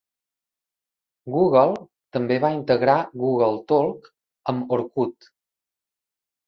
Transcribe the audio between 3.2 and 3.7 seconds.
Google